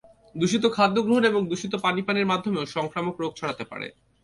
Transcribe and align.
দূষিত 0.35 0.63
খাদ্য 0.73 0.97
গ্রহণ 1.01 1.23
এবং 1.25 1.41
দূষিত 1.47 1.73
পানি 1.75 2.01
পানের 2.01 2.29
মাধ্যমেও 2.31 2.71
সংক্রামক 2.75 3.15
রোগ 3.19 3.31
ছড়াতে 3.35 3.63
পারে। 3.71 3.87